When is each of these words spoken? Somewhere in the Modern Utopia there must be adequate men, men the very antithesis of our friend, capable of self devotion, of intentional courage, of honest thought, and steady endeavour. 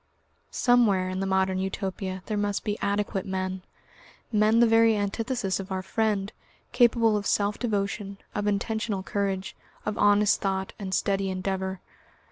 Somewhere 0.49 1.09
in 1.09 1.19
the 1.19 1.27
Modern 1.27 1.59
Utopia 1.59 2.23
there 2.25 2.35
must 2.35 2.63
be 2.63 2.75
adequate 2.81 3.23
men, 3.27 3.61
men 4.31 4.59
the 4.59 4.65
very 4.65 4.97
antithesis 4.97 5.59
of 5.59 5.71
our 5.71 5.83
friend, 5.83 6.33
capable 6.71 7.15
of 7.15 7.27
self 7.27 7.59
devotion, 7.59 8.17
of 8.33 8.47
intentional 8.47 9.03
courage, 9.03 9.55
of 9.85 9.99
honest 9.99 10.41
thought, 10.41 10.73
and 10.79 10.91
steady 10.95 11.29
endeavour. 11.29 11.81